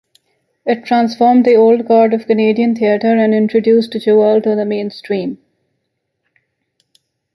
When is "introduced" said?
3.35-3.91